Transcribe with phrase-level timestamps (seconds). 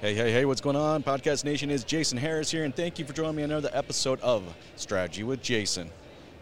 [0.00, 1.02] Hey, hey, hey, what's going on?
[1.02, 4.20] Podcast Nation is Jason Harris here, and thank you for joining me on another episode
[4.20, 4.42] of
[4.76, 5.90] Strategy with Jason.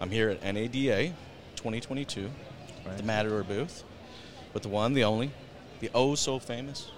[0.00, 1.12] I'm here at NADA
[1.56, 2.28] 2022,
[2.84, 2.96] Right.
[2.96, 3.84] the Matador booth,
[4.52, 5.30] with the one, the only,
[5.80, 6.90] the oh so famous,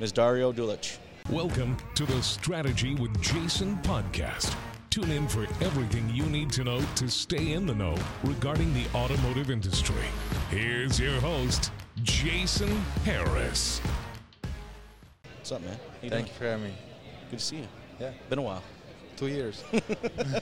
[0.00, 0.12] Ms.
[0.12, 0.96] Dario Dulich.
[1.30, 4.54] Welcome to the Strategy with Jason podcast.
[4.90, 8.86] Tune in for everything you need to know to stay in the know regarding the
[8.94, 9.94] automotive industry.
[10.50, 11.70] Here's your host,
[12.02, 12.68] Jason
[13.04, 13.80] Harris.
[15.46, 15.76] What's up, man?
[15.78, 16.26] How you Thank doing?
[16.26, 16.74] you for having me.
[17.30, 17.68] Good to see you.
[18.00, 18.64] Yeah, Been a while.
[19.16, 19.62] two years.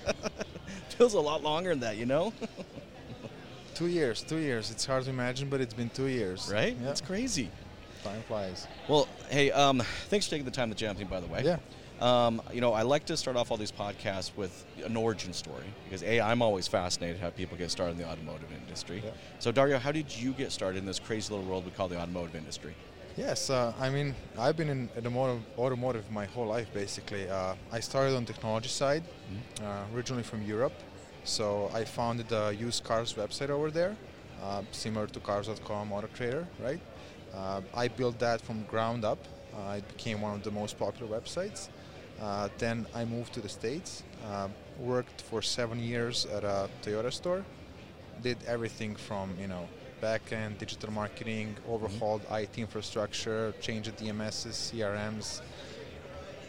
[0.96, 2.32] Feels a lot longer than that, you know?
[3.74, 4.70] two years, two years.
[4.70, 6.50] It's hard to imagine, but it's been two years.
[6.50, 6.74] right?
[6.74, 6.86] Yeah.
[6.86, 7.50] That's crazy.
[8.02, 8.66] Time flies.
[8.88, 11.42] Well, hey, um, thanks for taking the time to jam me, by the way.
[11.44, 11.58] Yeah.
[12.00, 15.66] Um, you know, I like to start off all these podcasts with an origin story
[15.84, 19.02] because a I'm always fascinated how people get started in the automotive industry.
[19.04, 19.10] Yeah.
[19.38, 22.00] So Dario, how did you get started in this crazy little world we call the
[22.00, 22.74] automotive industry?
[23.16, 27.28] Yes, uh, I mean, I've been in automotive, automotive my whole life, basically.
[27.28, 29.04] Uh, I started on technology side,
[29.62, 30.72] uh, originally from Europe.
[31.22, 33.96] So I founded a used cars website over there,
[34.42, 36.80] uh, similar to Cars.com, Auto Trader, right?
[37.32, 39.18] Uh, I built that from ground up.
[39.56, 41.68] Uh, it became one of the most popular websites.
[42.20, 44.48] Uh, then I moved to the States, uh,
[44.80, 47.44] worked for seven years at a Toyota store,
[48.22, 49.68] did everything from, you know,
[50.08, 55.40] back-end digital marketing, overhauled IT infrastructure, changed the DMSs, CRMs,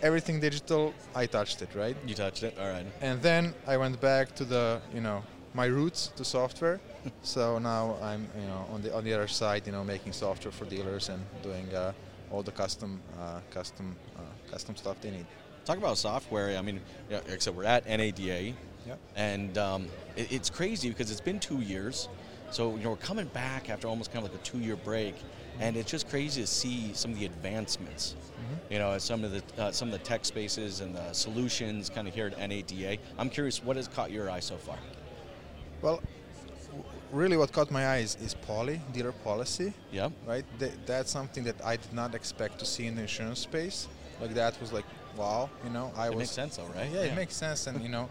[0.01, 1.95] everything digital, I touched it, right?
[2.05, 2.53] You touched it.
[2.59, 2.85] All right.
[3.07, 6.77] And then I went back to the, you know, my roots to software.
[7.21, 10.51] so now I'm, you know, on the on the other side, you know, making software
[10.51, 11.93] for dealers and doing uh,
[12.31, 15.27] all the custom, uh, custom, uh, custom stuff they need.
[15.69, 16.47] Talk about software.
[16.59, 18.41] I mean, you know, like I said, we're at NADA,
[18.89, 18.99] Yep.
[19.15, 19.81] and um,
[20.19, 22.09] it, it's crazy because it's been two years.
[22.51, 25.15] So you know, we're coming back after almost kind of like a two-year break,
[25.59, 28.15] and it's just crazy to see some of the advancements.
[28.69, 32.07] You know, some of the uh, some of the tech spaces and the solutions kind
[32.07, 32.97] of here at NADA.
[33.17, 34.77] I'm curious, what has caught your eye so far?
[35.81, 36.01] Well,
[36.67, 39.73] w- really, what caught my eye is poly dealer policy.
[39.91, 40.09] Yeah.
[40.27, 40.45] right?
[40.59, 43.87] Th- that's something that I did not expect to see in the insurance space.
[44.21, 46.17] Like that was like, wow, you know, I It was.
[46.19, 46.89] makes sense, though, right?
[46.91, 48.09] Yeah, it makes sense, and you know,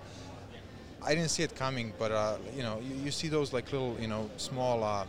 [1.04, 3.96] I didn't see it coming, but uh, you know, you, you see those like little,
[4.00, 5.06] you know, small uh,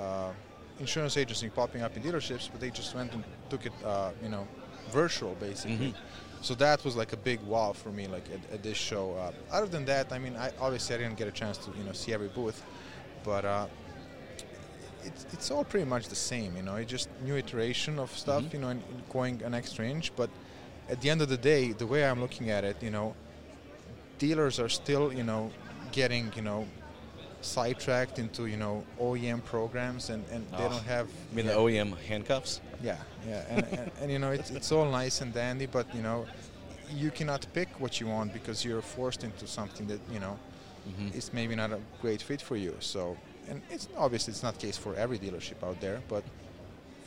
[0.00, 0.30] uh,
[0.78, 4.28] insurance agency popping up in dealerships, but they just went and took it, uh, you
[4.28, 4.46] know,
[4.90, 5.88] virtual basically.
[5.92, 5.94] Mhm.
[6.42, 9.14] So that was like a big wow for me, like at, at this show.
[9.14, 11.84] Uh, other than that, I mean, I obviously I didn't get a chance to, you
[11.84, 12.62] know, see every booth,
[13.24, 13.44] but.
[13.44, 13.66] Uh,
[15.04, 16.74] it's, it's all pretty much the same, you know.
[16.74, 18.52] It's just new iteration of stuff, Mhm.
[18.54, 20.10] you know, and going an extra inch.
[20.16, 20.30] But
[20.90, 23.14] at the end of the day, the way I'm looking at it, you know,
[24.18, 25.50] dealers are still, you know,
[25.92, 26.66] getting, you know,
[27.42, 31.06] sidetracked into, you know, OEM programs, and, and they Oh, don't have.
[31.32, 32.60] I mean, yeah, the OEM handcuffs.
[32.82, 32.96] Yeah,
[33.28, 36.26] yeah, and, and, and you know, it's it's all nice and dandy, but you know,
[36.90, 40.38] you cannot pick what you want because you're forced into something that you know
[40.88, 41.16] Mhm.
[41.16, 42.76] it's maybe not a great fit for you.
[42.78, 43.16] So,
[43.50, 46.22] and it's obviously it's not the case for every dealership out there, but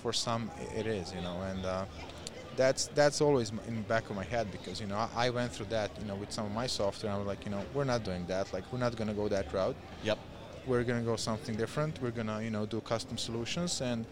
[0.02, 1.86] for some it is, you know, and uh,
[2.56, 5.52] that's that's always in the back of my head because you know I, I went
[5.52, 7.12] through that, you know, with some of my software.
[7.12, 8.52] I was like, you know, we're not doing that.
[8.54, 9.76] Like, we're not going to go that route.
[10.04, 10.18] Yep.
[10.66, 12.02] We're going to go something different.
[12.02, 14.06] We're going to, you know, do custom solutions, and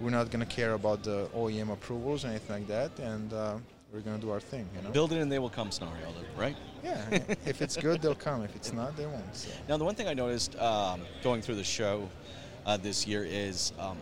[0.00, 2.98] we're not going to care about the OEM approvals or anything like that.
[2.98, 3.56] And uh,
[3.92, 4.90] we're going to do our thing, you know.
[4.90, 6.56] Build it and they will come scenario, right?
[6.82, 7.04] Yeah.
[7.44, 8.42] if it's good, they'll come.
[8.42, 9.34] If it's not, they won't.
[9.34, 9.50] So.
[9.68, 12.08] Now, the one thing I noticed um, going through the show
[12.66, 13.98] uh, this year is um,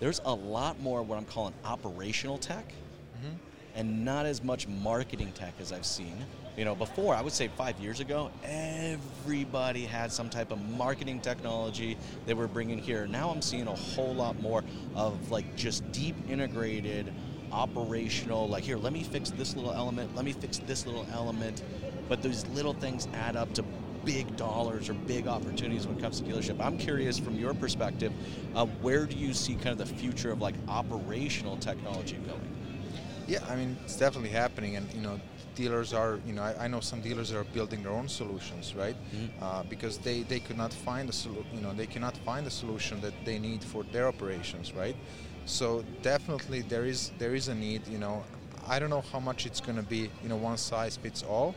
[0.00, 2.72] there's a lot more what I'm calling operational tech
[3.18, 3.34] Mm-hmm.
[3.74, 6.24] and not as much marketing tech as I've seen.
[6.56, 11.20] You know, before, I would say five years ago, everybody had some type of marketing
[11.20, 11.96] technology
[12.26, 13.06] they were bringing here.
[13.06, 14.64] Now I'm seeing a whole lot more
[14.94, 17.12] of like just deep integrated
[17.52, 21.62] operational, like here, let me fix this little element, let me fix this little element.
[22.08, 23.64] But those little things add up to
[24.04, 26.60] big dollars or big opportunities when it comes to dealership.
[26.60, 28.12] I'm curious from your perspective,
[28.54, 32.57] uh, where do you see kind of the future of like operational technology going?
[33.28, 35.20] Yeah, I mean it's definitely happening, and you know,
[35.54, 38.96] dealers are you know I, I know some dealers are building their own solutions, right?
[39.14, 39.28] Mhm.
[39.42, 42.50] Uh, because they they could not find a solu- you know they cannot find a
[42.50, 44.96] solution that they need for their operations, right?
[45.46, 47.82] So definitely there is there is a need.
[47.88, 48.24] You know,
[48.66, 50.02] I don't know how much it's going to be.
[50.22, 51.54] You know, one size fits all.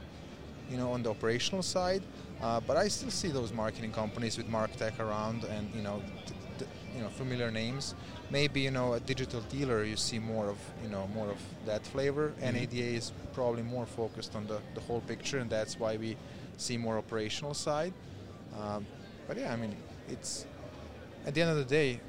[0.70, 2.02] You know, on the operational side,
[2.42, 6.34] uh, but I still see those marketing companies with MarTech around, and you know, t-
[6.34, 6.41] t-
[6.96, 7.96] you know, familiar names.
[8.30, 11.86] Maybe you know, a digital dealer, you see more of you know more of that
[11.86, 12.34] flavor.
[12.42, 16.18] NADA is probably more focused on the, the whole picture, and that's why we
[16.58, 17.94] see more operational side.
[18.60, 18.86] Um,
[19.28, 19.76] but yeah, I mean,
[20.10, 20.46] it's
[21.26, 22.00] at the end of the day,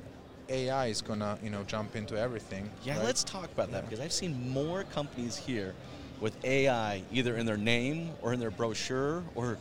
[0.48, 2.70] AI is gonna you know jump into everything.
[2.84, 3.04] Yeah, right?
[3.04, 5.74] let's talk about that because I've seen more companies here
[6.20, 9.58] with AI either in their name or in their brochure or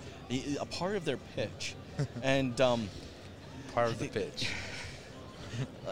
[0.59, 1.75] a part of their pitch.
[2.23, 2.89] and um,
[3.73, 4.49] part of the pitch.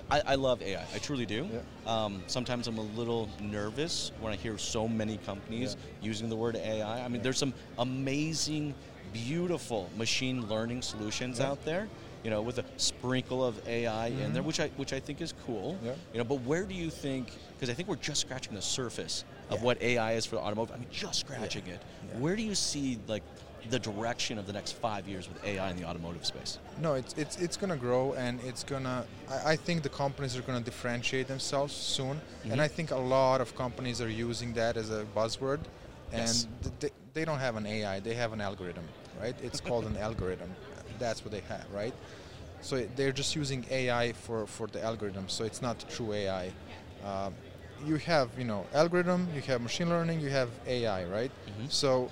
[0.09, 0.83] I, I love AI.
[0.93, 1.47] I truly do.
[1.51, 1.59] Yeah.
[2.05, 6.07] Um, sometimes I'm a little nervous when I hear so many companies Yeah.
[6.07, 7.03] using the word AI.
[7.03, 8.73] I mean, there's some amazing,
[9.13, 11.87] beautiful machine learning solutions out there.
[12.23, 14.47] You know, with a sprinkle of AI in there, Mhm.
[14.47, 15.77] which I which I think is cool.
[16.11, 17.31] You know, but where do you think?
[17.55, 20.75] Because I think we're just scratching the surface of what AI is for the automotive.
[20.75, 21.81] I mean, just scratching it.
[22.19, 23.23] Where do you see like
[23.69, 26.59] the direction of the next five years with AI in the automotive space?
[26.81, 29.05] No, it's it's it's gonna grow and it's gonna.
[29.29, 32.51] I, I think the companies are gonna differentiate themselves soon, Mhm.
[32.53, 35.59] and I think a lot of companies are using that as a buzzword,
[36.11, 36.47] and Yes.
[36.79, 38.85] they, they don't have an AI, they have an algorithm,
[39.21, 39.35] right?
[39.43, 40.49] It's called an algorithm.
[40.97, 41.93] That's what they have, right?
[42.61, 45.29] So they're just using AI for for the algorithm.
[45.29, 46.51] So it's not true AI.
[47.05, 47.33] Um,
[47.85, 51.31] you have you know algorithm, you have machine learning, you have AI, right?
[51.47, 51.71] Mhm.
[51.71, 52.09] So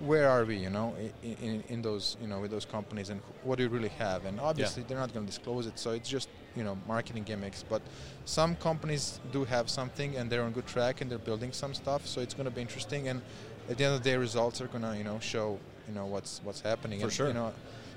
[0.00, 3.20] where are we you know in, in, in those you know with those companies and
[3.44, 4.24] what do you really have?
[4.24, 7.64] And obviously they're not going to disclose it so it's just you know marketing gimmicks.
[7.68, 7.82] But
[8.24, 12.06] some companies do have something and they're on good track and they're building some stuff
[12.06, 13.08] so it's going to be interesting.
[13.08, 13.20] And
[13.68, 15.58] at the end of the day results are going to you know show
[15.88, 17.00] you know what's what's happening.
[17.00, 17.28] For and, sure.
[17.28, 17.52] you know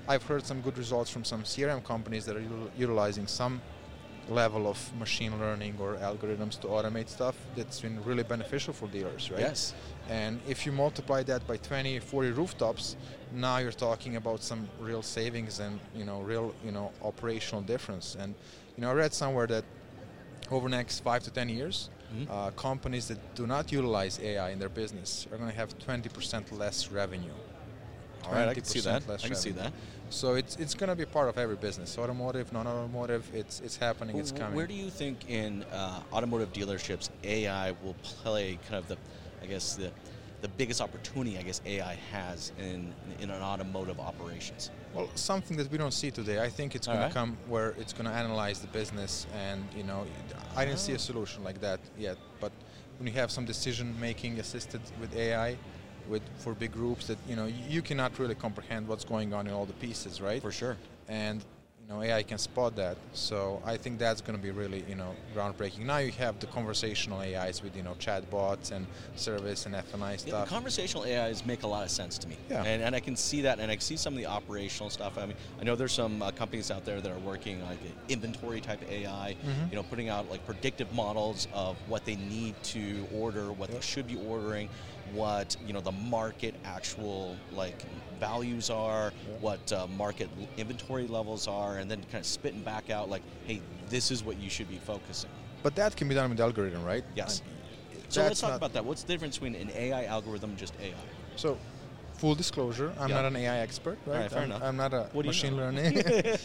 [0.06, 3.58] i've heard some good results from some crm companies that are util- utilizing some
[4.28, 9.30] level of machine learning or algorithms to automate stuff that's been really beneficial for dealers
[9.30, 9.74] right Yes.
[10.08, 12.96] and if you multiply that by 20, 40 rooftops,
[13.32, 18.16] now you're talking about some real savings and you know real you know operational difference.
[18.18, 18.34] And
[18.76, 19.64] you know I read somewhere that
[20.50, 22.26] over the next five to 10 years, Mhm.
[22.30, 26.52] uh, companies that do not utilize AI in their business are going to have 20%
[26.52, 27.32] less revenue.
[28.26, 29.02] All right, I can see that.
[29.08, 29.72] I can see that.
[30.10, 33.28] So it's it's going to be part of every business, automotive, non-automotive.
[33.34, 34.16] It's it's happening.
[34.18, 34.54] It's coming.
[34.54, 38.96] Where do you think in uh, automotive dealerships AI will play kind of the,
[39.42, 39.90] I guess the,
[40.42, 44.70] the biggest opportunity I guess AI has in in an automotive operations?
[44.94, 46.40] Well, something that we don't see today.
[46.40, 47.12] I think it's going Alright.
[47.12, 50.06] to come where it's going to analyze the business, and you know,
[50.54, 52.18] I didn't see a solution like that yet.
[52.40, 52.52] But
[52.98, 55.56] when you have some decision making assisted with AI,
[56.08, 59.52] with for big groups, that you know, you cannot really comprehend what's going on in
[59.52, 60.40] all the pieces, right?
[60.42, 60.76] For sure.
[61.08, 61.44] and
[61.86, 62.96] you know AI can spot that.
[63.12, 65.80] So I think that's going to be really you know groundbreaking.
[65.80, 68.86] Now you have the conversational AIs with you know chatbots and
[69.16, 70.48] service and Yeah, stuff.
[70.48, 72.38] conversational AIs make a lot of sense to me.
[72.48, 72.64] Yeah.
[72.64, 75.18] And, and I can see that, and I see some of the operational stuff.
[75.18, 77.76] I mean, I know there's some uh, companies out there that are working like
[78.08, 79.68] inventory type AI, Mhm.
[79.70, 83.80] you know, putting out like predictive models of what they need to order, what they
[83.82, 84.70] should be ordering,
[85.12, 87.84] what you know the market actual like
[88.20, 89.34] values are, Yeah.
[89.40, 93.60] what uh, market inventory levels are, and then kind of spitting back out like, hey,
[93.90, 95.30] this is what you should be focusing.
[95.30, 95.36] on.
[95.62, 97.04] but that can be done with the algorithm, right?
[97.14, 97.42] Yes.
[98.08, 98.84] So let's talk about that.
[98.84, 100.94] What's the difference between an AI algorithm and just AI?
[101.36, 101.58] So,
[102.18, 103.16] full disclosure, I'm Yeah.
[103.16, 104.14] not an AI expert, right?
[104.16, 104.62] Alright, fair I'm, enough.
[104.62, 105.62] I'm not a What you machine know?
[105.64, 106.02] learning.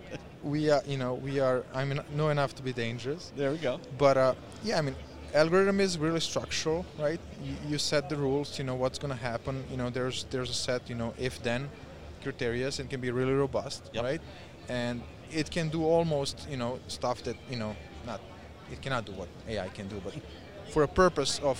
[0.42, 1.64] we are, you know, we are.
[1.74, 3.78] I mean, know enough to be dangerous, There we go.
[3.98, 4.34] but uh,
[4.64, 4.96] yeah, I mean,
[5.34, 7.20] algorithm is really structural, right?
[7.42, 8.58] You, you set the rules.
[8.58, 9.64] You know what's going to happen.
[9.70, 11.68] You know, there's there's a set, you know, if-then
[12.22, 12.68] criteria.
[12.68, 14.04] It can be really robust, Yep.
[14.04, 14.20] right?
[14.68, 17.74] And it can do almost, you know, stuff that you know,
[18.06, 18.20] not.
[18.72, 20.14] It cannot do what AI can do, but
[20.72, 21.58] for a purpose of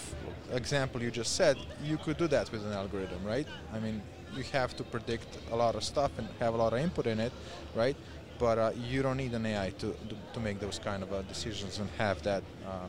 [0.53, 3.47] example you just said, you could do that with an algorithm, right?
[3.75, 4.01] I mean,
[4.37, 7.19] you have to predict a lot of stuff and have a lot of input in
[7.19, 7.33] it,
[7.75, 7.97] right?
[8.39, 11.23] But uh, you don't need an AI to, to, to make those kind of uh,
[11.23, 12.87] decisions and have that, uh,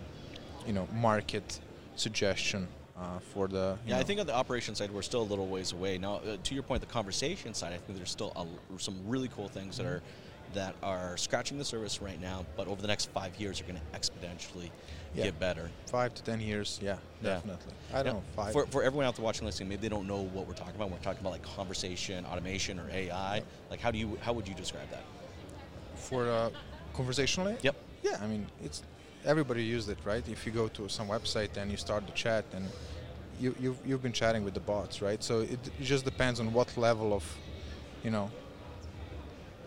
[0.65, 1.59] you know, market
[1.95, 3.77] suggestion uh, for the.
[3.85, 5.97] Yeah, I think on the operation side, we're still a little ways away.
[5.97, 9.27] Now, uh, to your point, the conversation side, I think there's still a, some really
[9.29, 10.01] cool things that are
[10.53, 13.79] that are scratching the surface right now, but over the next five years are going
[13.79, 14.69] to exponentially
[15.15, 15.23] Yeah.
[15.23, 15.69] get better.
[15.85, 17.35] five to ten years, yeah, Yeah.
[17.35, 17.73] definitely.
[17.93, 18.51] I don't Now, know five.
[18.51, 20.91] For, for everyone out there watching, listening, maybe they don't know what we're talking about.
[20.91, 23.35] We're talking about like conversation, automation, or AI.
[23.35, 23.45] Yep.
[23.69, 25.03] Like, how do you how would you describe that?
[25.95, 26.49] for uh,
[26.93, 27.55] conversationally.
[27.61, 27.75] Yep.
[28.03, 28.81] Yeah, I mean, it's
[29.25, 30.27] everybody used it, right?
[30.27, 32.65] If you go to some website and you start the chat, and
[33.39, 35.23] you you've, you've been chatting with the bots, right?
[35.23, 37.23] So it, it just depends on what level of,
[38.03, 38.29] you know,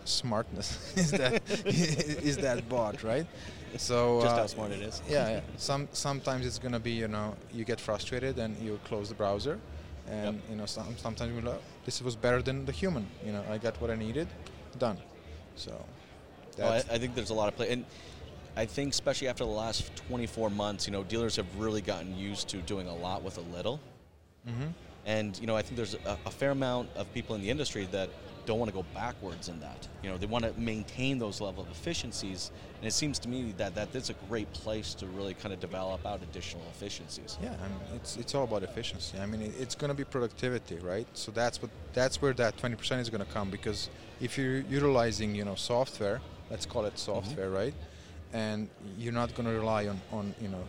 [0.03, 3.25] smartness is that is that bot, right?
[3.77, 5.01] So Just uh, how smart it is.
[5.09, 5.41] Yeah, yeah.
[5.57, 9.59] Some sometimes it's gonna be you know you get frustrated and you close the browser,
[10.09, 10.43] and Yep.
[10.49, 13.05] you know some, sometimes you like this was better than the human.
[13.25, 14.27] You know I got what I needed,
[14.79, 14.97] done.
[15.55, 15.71] So.
[16.57, 17.83] Well, I, I think there's a lot of play, and
[18.55, 22.47] I think especially after the last 24 months, you know, dealers have really gotten used
[22.49, 23.79] to doing a lot with a little.
[24.47, 24.73] Mhm.
[25.05, 27.87] And you know, I think there's a, a fair amount of people in the industry
[27.91, 28.09] that
[28.45, 29.87] don't want to go backwards in that.
[30.03, 33.53] You know, they want to maintain those level of efficiencies, and it seems to me
[33.57, 37.37] that that that's a great place to really kind of develop out additional efficiencies.
[37.41, 39.17] Yeah, I mean, it's it's all about efficiency.
[39.19, 41.07] I mean, it, it's going to be productivity, right?
[41.13, 43.89] So that's what that's where that 20% is going to come because
[44.21, 46.21] if you're utilizing, you know, software,
[46.51, 47.73] let's call it software, right?
[48.35, 48.67] And
[48.99, 50.63] you're not going to rely on on you know,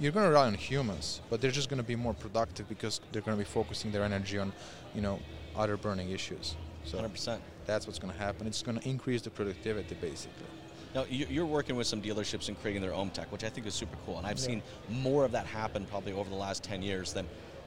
[0.00, 3.00] you're going to rely on humans, but they're just going to be more productive because
[3.12, 4.50] they're going to be focusing their energy on,
[4.94, 5.18] you know,
[5.54, 6.56] other burning issues.
[6.84, 7.38] So 100%.
[7.66, 8.46] that's what's going to happen.
[8.46, 10.46] It's going to increase the productivity, basically.
[10.94, 13.66] Now, you- you're working with some dealerships and creating their own tech, which I think
[13.66, 14.16] is super cool.
[14.18, 14.46] And I've Yeah.
[14.50, 17.26] seen more of that happen probably over the last 10 years than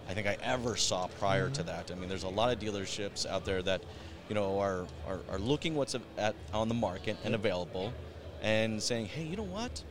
[0.09, 1.53] I think I ever saw prior Mm-hmm.
[1.53, 1.91] to that.
[1.91, 3.81] I mean, there's a lot of dealerships out there that,
[4.27, 7.93] you know, are, are, are looking what's at, on the market and available
[8.43, 9.81] and saying, hey, you know what?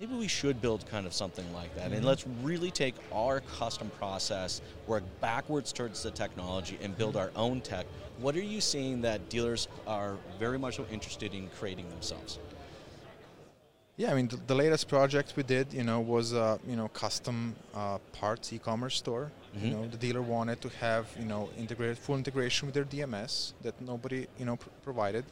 [0.00, 1.86] Maybe we should build kind of something like that.
[1.86, 1.94] Mm-hmm.
[1.94, 7.36] And let's really take our custom process, work backwards towards the technology, and build Mm-hmm.
[7.36, 7.86] our own tech.
[8.18, 12.38] What are you seeing that dealers are very much so interested in creating themselves?
[13.96, 16.88] Yeah, I mean the, the latest project we did, you know, was uh, you know
[16.88, 19.30] custom uh, parts e-commerce store.
[19.56, 19.62] Mhm.
[19.64, 23.52] You know, the dealer wanted to have you know integrated full integration with their DMS
[23.62, 25.24] that nobody you know pr- provided.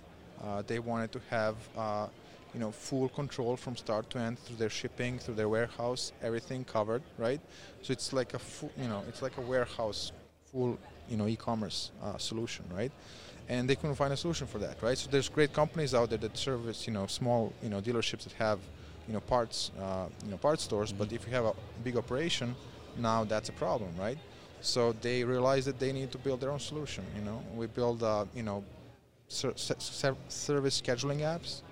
[0.44, 2.06] Uh, they wanted to have uh,
[2.54, 6.64] you know full control from start to end through their shipping, through their warehouse, everything
[6.64, 7.40] covered, right?
[7.82, 10.12] So it's like a full, you know it's like a warehouse
[10.52, 10.78] full
[11.08, 12.92] you know e-commerce uh, solution, right?
[13.50, 14.96] and they couldn't find a solution for that, right?
[14.96, 18.32] So there's great companies out there that service, you know, small, you know, dealerships that
[18.34, 18.60] have,
[19.08, 20.92] you know, parts, uh, you know, parts stores.
[20.92, 22.54] But if you have a big operation,
[22.96, 24.18] now that's a problem, right?
[24.60, 27.04] So they realize that they need to build their own solution.
[27.16, 28.62] You know, we build, uh, you know,
[29.26, 31.62] ser- ser- service scheduling apps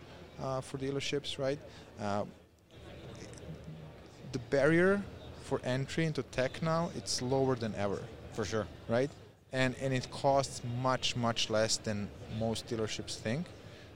[0.61, 1.59] for dealerships, right?
[2.01, 2.25] Uh,
[4.33, 5.03] the barrier
[5.45, 8.01] for entry into tech now it's lower than ever
[8.35, 8.67] For sure.
[8.89, 9.11] right?
[9.53, 13.47] And and it costs much much less than most dealerships think.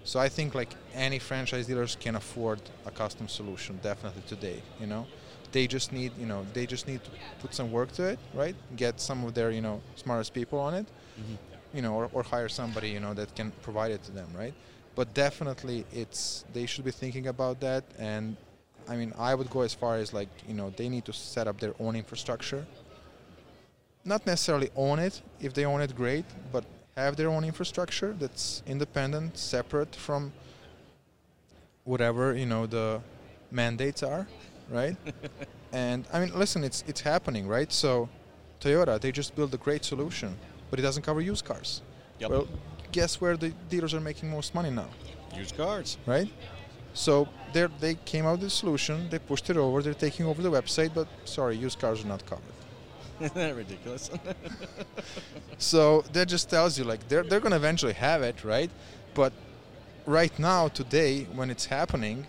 [0.04, 4.62] So I think like any franchise dealers can afford a custom solution definitely today.
[4.80, 5.06] You know,
[5.52, 8.56] they just need you know they just need to put some work to it, right?
[8.76, 10.86] Get some of their you know smartest people on it,
[11.74, 14.54] you know, or, or hire somebody you know that can provide it to them, right?
[14.94, 18.36] But definitely it's they should be thinking about that and.
[18.88, 21.46] I mean, I would go as far as like you know they need to set
[21.46, 22.66] up their own infrastructure
[24.04, 25.22] not necessarily own it.
[25.40, 26.64] If they own it, great, but
[26.96, 30.32] have their own infrastructure that's independent, separate from
[31.84, 33.00] whatever you know the
[33.50, 34.26] mandates are,
[34.70, 34.96] right?
[35.72, 37.72] and I mean, listen, it's it's happening, right?
[37.72, 38.08] So,
[38.60, 40.36] Toyota they just built a great solution,
[40.70, 41.82] but it doesn't cover used cars.
[42.18, 42.30] Yep.
[42.30, 42.48] Well,
[42.92, 44.88] guess where the dealers are making most money now,
[45.36, 45.96] Used cars.
[46.06, 46.28] right?
[46.94, 50.42] So they they came out with a solution, they pushed it over, they're taking over
[50.42, 52.54] the website, but sorry, used cars are not covered.
[53.20, 54.10] Isn't that ridiculous?
[55.58, 58.70] So that just tells you like they're they're gonna eventually have it, right?
[59.14, 59.32] But
[60.06, 62.26] right now, today, when it's happening,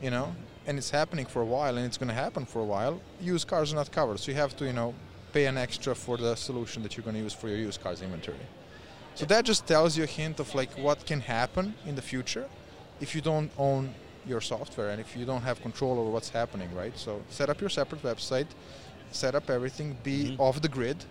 [0.00, 0.34] you know,
[0.66, 3.72] and it's happening for a while, and it's gonna happen for a while, used cars
[3.72, 4.18] are not covered.
[4.20, 4.94] So you have to, you know,
[5.32, 8.38] pay an extra for the solution that you're gonna use for your used cars inventory.
[9.14, 12.46] So that just tells you a hint of like what can happen in the future
[13.00, 13.94] if you don't own
[14.26, 16.96] your software and if you don't have control over what's happening, right?
[16.96, 18.46] So set up your separate website,
[19.10, 20.40] set up everything, be Mhm.
[20.40, 21.04] off the grid,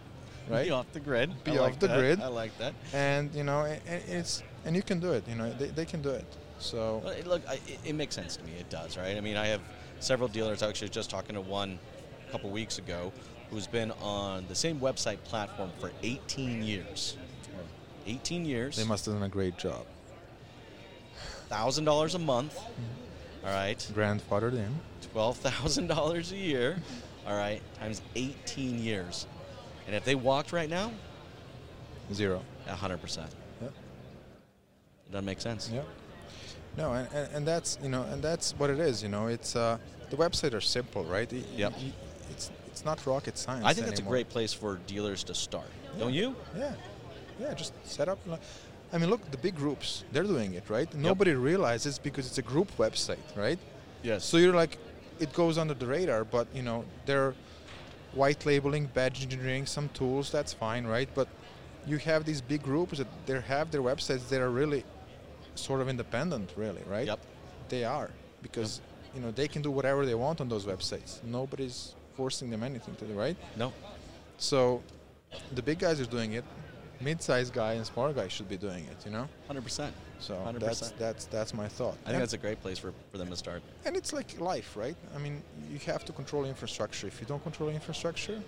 [0.49, 0.65] right?
[0.65, 1.43] Be off the grid.
[1.43, 1.97] Be I off like the that.
[1.99, 2.21] grid.
[2.21, 2.73] I like that.
[2.93, 6.01] and you know a- it's and you can do it you know they, they can
[6.01, 6.25] do it
[6.59, 8.51] so Well, it- look, I, it, it makes sense to me.
[8.59, 9.17] It does, right?
[9.17, 9.61] I mean, I have
[9.99, 10.61] several dealers.
[10.63, 11.79] I was actually just talking to one
[12.27, 13.11] a couple weeks ago
[13.49, 17.17] who's been on the same website platform for 18 years.
[18.07, 18.75] 18 years.
[18.77, 19.85] they must have done a great job
[21.49, 22.57] thousand dollars a month.
[22.57, 23.45] Mm-hmm.
[23.47, 24.79] All right, grandfathered in
[25.11, 26.77] twelve thousand dollars a year.
[27.27, 29.27] All right, times 18 years.
[29.85, 30.91] And if they walked right now,
[32.13, 33.29] zero 100 percent.
[33.61, 35.69] yeah It doesn't make sense.
[35.73, 35.81] yeah
[36.77, 39.57] no and, and, and that's you know and that's what it is you know it's
[39.57, 39.77] uh
[40.09, 41.73] the website are simple right Y- Yep.
[42.29, 45.67] it's it's not rocket science I think that's a great place for dealers to start.
[45.99, 46.33] Don't you?
[46.57, 46.71] yeah
[47.41, 48.19] yeah just set up
[48.93, 52.47] i mean look the big groups they're doing it right nobody realizes because it's a
[52.53, 53.59] group website right
[54.03, 54.25] Yes.
[54.25, 54.77] So you're like,
[55.19, 57.33] it goes under the radar, but you know they're
[58.13, 60.31] white labeling, badge engineering, some tools.
[60.31, 61.09] That's fine, right?
[61.13, 61.27] But
[61.85, 64.83] you have these big groups that they have their websites that are really
[65.55, 67.07] sort of independent, really, right?
[67.07, 67.19] Yep.
[67.69, 68.09] They are
[68.41, 68.81] because
[69.13, 71.23] you know they can do whatever they want on those websites.
[71.23, 73.37] Nobody's forcing them anything to do, right?
[73.55, 73.73] No.
[74.37, 74.81] So
[75.53, 76.43] the big guys are doing it.
[77.03, 79.27] Mid-sized guy and small guy should be doing it, you know.
[79.47, 79.93] Hundred percent.
[80.19, 80.59] So 100%.
[80.59, 81.97] that's that's that's my thought.
[82.05, 83.63] I think that's a great place for, for them to start.
[83.85, 84.95] And it's like life, right?
[85.15, 85.41] I mean,
[85.71, 87.07] you have to control infrastructure.
[87.07, 88.39] If you don't control infrastructure,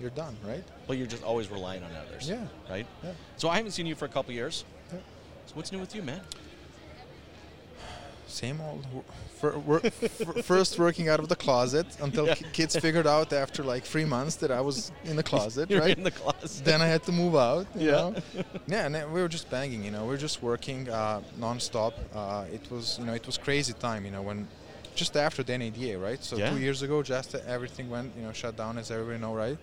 [0.00, 0.64] you're done, right?
[0.86, 2.28] But you're just always relying on others.
[2.28, 2.46] Yeah.
[2.70, 2.86] Right?
[3.02, 3.12] Yeah.
[3.36, 4.64] So I haven't seen you for a couple years.
[4.92, 4.98] Yeah.
[5.46, 6.20] So what's new with you, man?
[8.34, 8.84] Same old.
[8.92, 9.04] wo-
[9.40, 9.80] fir- wor-
[10.42, 12.34] first working out of the closet until Yeah.
[12.34, 14.76] ki- kids figured out after like three months that I was
[15.10, 15.96] in the closet, right?
[15.96, 16.64] in the closet.
[16.64, 17.66] then I had to move out.
[17.76, 17.92] You Yeah.
[18.02, 18.14] Know?
[18.74, 19.84] yeah, and then we were just banging.
[19.86, 21.92] You know, we were just working uh, nonstop.
[22.14, 24.04] Uh, it was, you know, it was crazy time.
[24.04, 24.38] You know, when
[24.94, 26.22] just after the NADA, right?
[26.28, 26.50] So Yeah.
[26.50, 29.58] two years ago, just everything went, you know, shut down, as everybody know, right?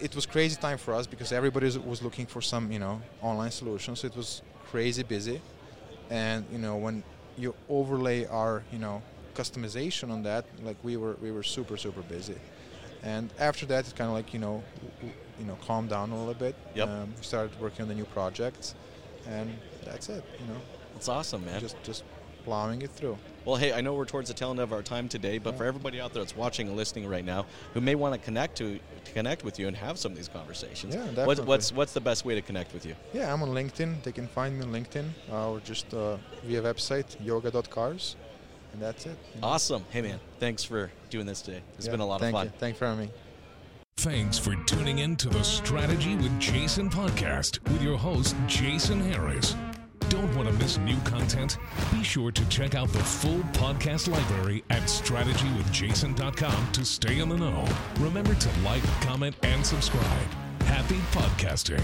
[0.00, 3.50] It was crazy time for us because everybody was- looking for some, you know, online
[3.60, 4.00] solutions.
[4.00, 5.38] So it was crazy busy,
[6.10, 7.02] and you know, when
[7.38, 9.02] you overlay our, you know,
[9.34, 12.36] customization on that, like we were, we were super, super busy.
[13.02, 14.62] And after that, it's kind of like you know,
[15.02, 16.54] you know, calm down a little bit.
[16.74, 16.88] Yep.
[16.88, 18.74] Um, we started working on the new projects,
[19.26, 19.50] and
[19.84, 20.22] that's it.
[20.40, 20.60] You know,
[20.96, 21.60] It's awesome, man.
[21.60, 22.04] just just
[22.44, 23.16] plowing it through.
[23.44, 25.58] Well, hey, I know we're towards the tail end of our time today, but Yeah.
[25.58, 28.56] for everybody out there that's watching and listening right now, who may want to connect
[28.58, 31.44] to, to connect with you and have some of these conversations, Yeah, what's, definitely.
[31.46, 32.94] what's what's the best way to connect with you?
[33.12, 34.02] Yeah, I'm on LinkedIn.
[34.04, 38.14] They can find me on LinkedIn uh, or just uh, via website yoga.cars,
[38.72, 39.16] and that's it.
[39.34, 39.48] you know.
[39.48, 39.84] Awesome.
[39.90, 41.62] Hey, man, thanks for doing this today.
[41.76, 42.46] It's Yeah, been a lot thank of fun.
[42.46, 42.52] You.
[42.58, 43.12] Thanks for having me.
[43.98, 49.54] Thanks for tuning in to the Strategy with Jason podcast with your host, Jason Harris.
[50.12, 51.56] Don't want to miss new content?
[51.90, 57.36] Be sure to check out the full podcast library at strategywithjason.com to stay in the
[57.38, 57.66] know.
[57.98, 60.04] Remember to like, comment, and subscribe.
[60.64, 61.80] Happy podcasting.